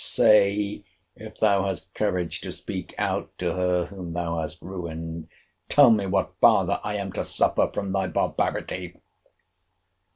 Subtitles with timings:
[0.03, 0.83] —Say,
[1.15, 5.27] if thou hast courage to speak out to her whom thou hast ruined,
[5.69, 8.99] tell me what farther I am to suffer from thy barbarity?